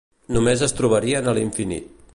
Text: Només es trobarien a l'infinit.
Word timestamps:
Només 0.37 0.63
es 0.69 0.73
trobarien 0.79 1.31
a 1.33 1.37
l'infinit. 1.41 1.95